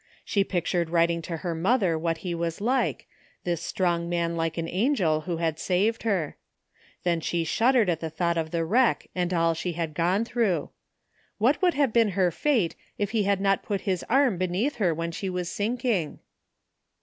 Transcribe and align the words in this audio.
She 0.25 0.43
pictured 0.43 0.89
writing 0.89 1.21
to 1.21 1.37
her 1.45 1.53
mother 1.53 1.95
what 1.95 2.17
he 2.25 2.33
was 2.33 2.59
like, 2.59 3.05
this 3.43 3.61
strong 3.61 4.09
man 4.09 4.35
like 4.35 4.57
an 4.57 4.67
angel 4.67 5.21
who 5.21 5.37
had 5.37 5.59
saved 5.59 6.01
her. 6.01 6.37
Then 7.03 7.21
she 7.21 7.43
shuddered 7.43 7.87
at 7.87 7.99
the 7.99 8.09
thought 8.09 8.35
of 8.35 8.49
the 8.49 8.65
wreck 8.65 9.11
and 9.13 9.31
all 9.31 9.53
she 9.53 9.73
had 9.73 9.93
gone 9.93 10.25
through. 10.25 10.71
What 11.37 11.61
would 11.61 11.75
have 11.75 11.93
been 11.93 12.09
her 12.17 12.31
fate 12.31 12.75
if 12.97 13.11
he 13.11 13.25
had 13.25 13.39
not 13.39 13.61
put 13.61 13.81
his 13.81 14.03
arm 14.09 14.39
beneath 14.39 14.77
her 14.77 14.91
when 14.91 15.11
she 15.11 15.29
was 15.29 15.49
sinking? 15.51 16.17